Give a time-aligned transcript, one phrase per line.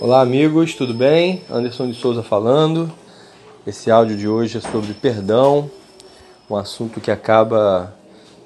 [0.00, 1.42] Olá, amigos, tudo bem?
[1.50, 2.88] Anderson de Souza falando.
[3.66, 5.68] Esse áudio de hoje é sobre perdão,
[6.48, 7.92] um assunto que acaba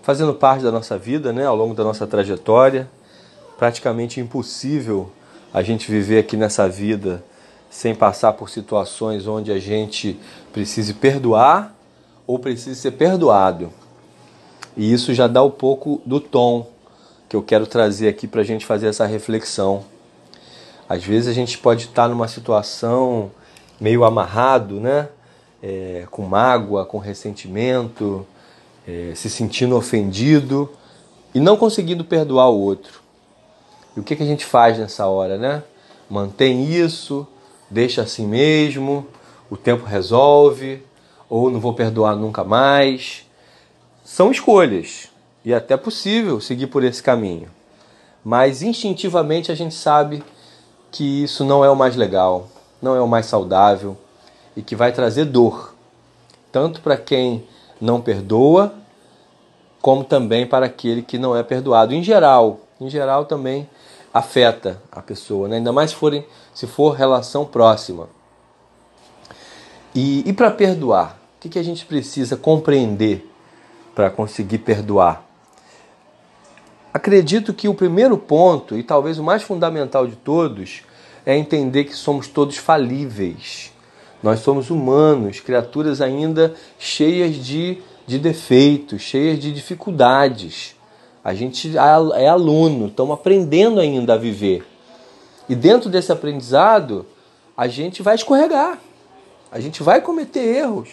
[0.03, 2.89] fazendo parte da nossa vida, né, ao longo da nossa trajetória.
[3.59, 5.11] Praticamente impossível
[5.53, 7.23] a gente viver aqui nessa vida
[7.69, 10.19] sem passar por situações onde a gente
[10.55, 11.77] precise perdoar
[12.27, 13.71] ou precise ser perdoado.
[14.75, 16.67] E isso já dá um pouco do tom
[17.29, 19.85] que eu quero trazer aqui para a gente fazer essa reflexão
[20.93, 23.31] às vezes a gente pode estar numa situação
[23.81, 25.09] meio amarrado, né?
[25.63, 28.27] É, com mágoa, com ressentimento,
[28.87, 30.71] é, se sentindo ofendido
[31.35, 33.01] e não conseguindo perdoar o outro.
[33.97, 35.63] E o que, que a gente faz nessa hora, né?
[36.11, 37.27] Mantém isso,
[37.71, 39.07] deixa assim mesmo,
[39.49, 40.83] o tempo resolve,
[41.27, 43.25] ou não vou perdoar nunca mais.
[44.05, 45.09] São escolhas
[45.43, 47.49] e é até possível seguir por esse caminho.
[48.23, 50.23] Mas instintivamente a gente sabe
[50.93, 52.49] que isso não é o mais legal,
[52.81, 53.97] não é o mais saudável
[54.55, 55.75] e que vai trazer dor,
[56.53, 57.49] tanto para quem
[57.81, 58.75] não perdoa,
[59.81, 61.95] como também para aquele que não é perdoado.
[61.95, 63.69] Em geral, em geral também
[64.13, 65.57] afeta a pessoa, né?
[65.57, 68.09] ainda mais se, forem, se for relação próxima.
[69.95, 73.29] E, e para perdoar, o que, que a gente precisa compreender
[73.95, 75.25] para conseguir perdoar?
[76.93, 80.83] Acredito que o primeiro ponto, e talvez o mais fundamental de todos,
[81.25, 83.73] é entender que somos todos falíveis.
[84.23, 90.77] Nós somos humanos, criaturas ainda cheias de, de defeitos, cheias de dificuldades.
[91.25, 94.65] A gente é aluno, estamos aprendendo ainda a viver.
[95.49, 97.07] E dentro desse aprendizado,
[97.57, 98.79] a gente vai escorregar,
[99.51, 100.89] a gente vai cometer erros.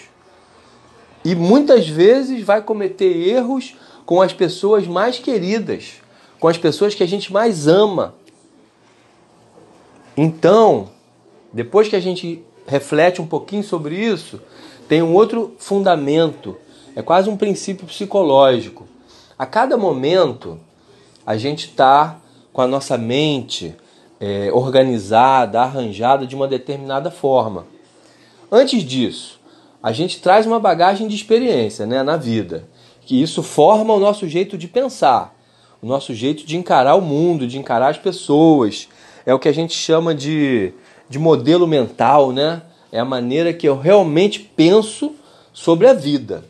[1.24, 6.02] E muitas vezes vai cometer erros com as pessoas mais queridas,
[6.40, 8.16] com as pessoas que a gente mais ama.
[10.22, 10.89] Então,
[11.53, 14.42] depois que a gente reflete um pouquinho sobre isso,
[14.86, 16.58] tem um outro fundamento,
[16.94, 18.86] é quase um princípio psicológico.
[19.38, 20.60] A cada momento,
[21.26, 22.20] a gente está
[22.52, 23.73] com a nossa mente
[24.20, 27.65] é, organizada, arranjada de uma determinada forma.
[28.52, 29.39] Antes disso,
[29.82, 32.67] a gente traz uma bagagem de experiência né, na vida
[33.05, 35.33] que isso forma o nosso jeito de pensar,
[35.82, 38.89] o nosso jeito de encarar o mundo, de encarar as pessoas.
[39.30, 40.73] É o que a gente chama de,
[41.08, 42.64] de modelo mental, né?
[42.92, 45.14] É a maneira que eu realmente penso
[45.54, 46.44] sobre a vida.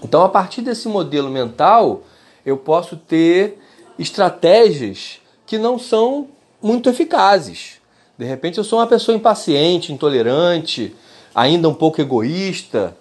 [0.00, 2.04] Então, a partir desse modelo mental,
[2.46, 3.58] eu posso ter
[3.98, 6.28] estratégias que não são
[6.62, 7.80] muito eficazes.
[8.16, 10.94] De repente, eu sou uma pessoa impaciente, intolerante,
[11.34, 12.96] ainda um pouco egoísta,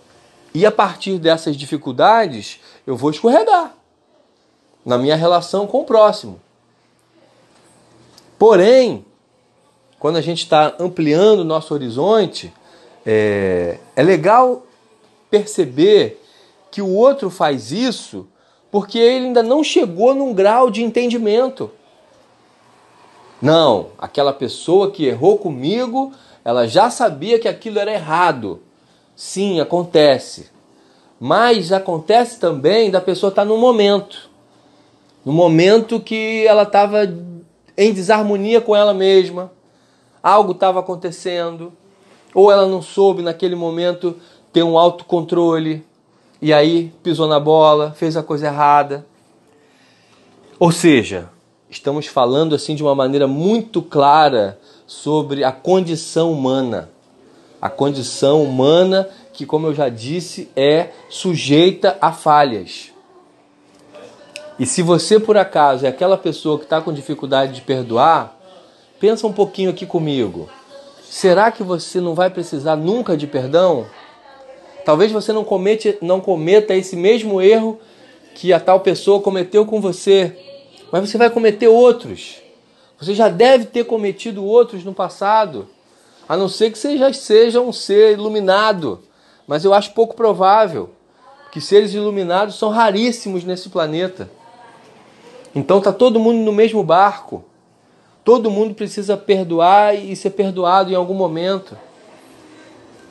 [0.52, 3.76] e a partir dessas dificuldades, eu vou escorregar
[4.84, 6.42] na minha relação com o próximo.
[8.38, 9.06] Porém,
[10.00, 12.54] quando a gente está ampliando o nosso horizonte,
[13.06, 14.64] é, é legal
[15.30, 16.22] perceber
[16.70, 18.28] que o outro faz isso
[18.70, 21.72] porque ele ainda não chegou num grau de entendimento.
[23.42, 26.12] Não, aquela pessoa que errou comigo,
[26.44, 28.62] ela já sabia que aquilo era errado.
[29.16, 30.50] Sim, acontece.
[31.20, 34.30] Mas acontece também da pessoa estar tá no momento.
[35.26, 37.06] No momento que ela estava
[37.78, 39.52] em desarmonia com ela mesma.
[40.22, 41.72] Algo estava acontecendo.
[42.34, 44.16] Ou ela não soube naquele momento
[44.52, 45.86] ter um autocontrole.
[46.42, 49.06] E aí pisou na bola, fez a coisa errada.
[50.60, 51.30] Ou seja,
[51.70, 56.90] estamos falando assim de uma maneira muito clara sobre a condição humana
[57.62, 62.92] a condição humana que, como eu já disse, é sujeita a falhas.
[64.60, 68.36] E se você por acaso é aquela pessoa que está com dificuldade de perdoar,
[69.00, 70.50] pensa um pouquinho aqui comigo.
[71.04, 73.86] Será que você não vai precisar nunca de perdão?
[74.84, 77.80] Talvez você não, comete, não cometa esse mesmo erro
[78.34, 80.36] que a tal pessoa cometeu com você,
[80.92, 82.42] mas você vai cometer outros.
[83.00, 85.68] Você já deve ter cometido outros no passado.
[86.28, 89.04] A não ser que você já seja um ser iluminado.
[89.46, 90.90] Mas eu acho pouco provável
[91.52, 94.30] que seres iluminados são raríssimos nesse planeta.
[95.58, 97.44] Então tá todo mundo no mesmo barco.
[98.24, 101.76] Todo mundo precisa perdoar e ser perdoado em algum momento.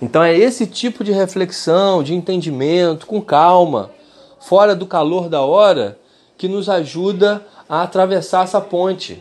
[0.00, 3.90] Então é esse tipo de reflexão, de entendimento, com calma,
[4.38, 5.98] fora do calor da hora,
[6.38, 9.20] que nos ajuda a atravessar essa ponte.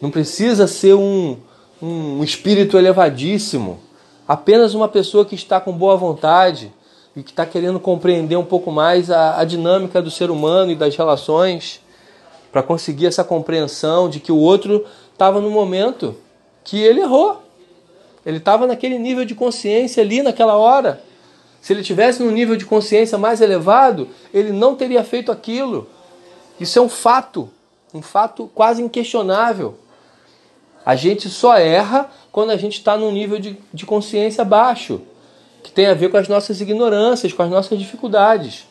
[0.00, 1.38] Não precisa ser um,
[1.82, 3.80] um espírito elevadíssimo,
[4.28, 6.72] apenas uma pessoa que está com boa vontade
[7.16, 10.76] e que está querendo compreender um pouco mais a, a dinâmica do ser humano e
[10.76, 11.80] das relações,
[12.50, 16.16] para conseguir essa compreensão de que o outro estava no momento
[16.64, 17.42] que ele errou.
[18.24, 21.02] Ele estava naquele nível de consciência ali naquela hora.
[21.60, 25.88] Se ele tivesse num nível de consciência mais elevado, ele não teria feito aquilo.
[26.58, 27.50] Isso é um fato,
[27.92, 29.78] um fato quase inquestionável.
[30.84, 35.02] A gente só erra quando a gente está num nível de, de consciência baixo,
[35.62, 38.66] que tem a ver com as nossas ignorâncias, com as nossas dificuldades.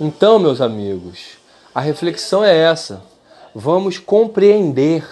[0.00, 1.41] Então, meus amigos,
[1.74, 3.02] a reflexão é essa.
[3.54, 5.04] Vamos compreender,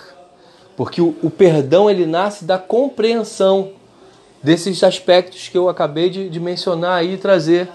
[0.76, 3.72] porque o, o perdão ele nasce da compreensão
[4.42, 7.68] desses aspectos que eu acabei de, de mencionar e trazer.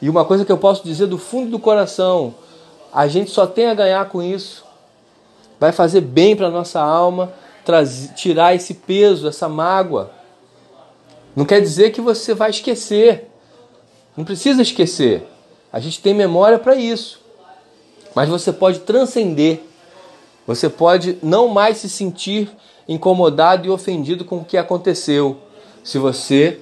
[0.00, 2.34] E uma coisa que eu posso dizer do fundo do coração,
[2.92, 4.64] a gente só tem a ganhar com isso.
[5.58, 7.32] Vai fazer bem para nossa alma,
[7.64, 10.10] trazer, tirar esse peso, essa mágoa.
[11.36, 13.30] Não quer dizer que você vai esquecer.
[14.16, 15.26] Não precisa esquecer.
[15.72, 17.21] A gente tem memória para isso.
[18.14, 19.60] Mas você pode transcender.
[20.46, 22.50] Você pode não mais se sentir
[22.88, 25.38] incomodado e ofendido com o que aconteceu
[25.84, 26.58] se você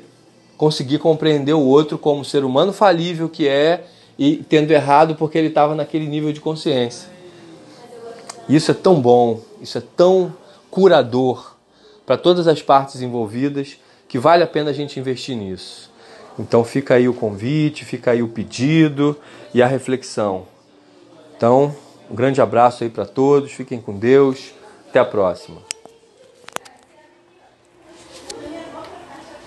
[0.56, 3.84] conseguir compreender o outro como ser humano falível que é
[4.18, 7.08] e tendo errado porque ele estava naquele nível de consciência.
[8.46, 10.34] Isso é tão bom, isso é tão
[10.70, 11.56] curador
[12.04, 15.90] para todas as partes envolvidas que vale a pena a gente investir nisso.
[16.38, 19.16] Então fica aí o convite, fica aí o pedido
[19.54, 20.44] e a reflexão.
[21.40, 21.74] Então,
[22.10, 24.52] um grande abraço aí para todos, fiquem com Deus,
[24.90, 25.69] até a próxima.